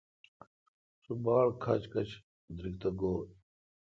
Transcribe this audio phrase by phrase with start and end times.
[1.01, 2.09] سو باڑکھچ کھچ
[2.55, 3.25] دریگ تہ گوی۔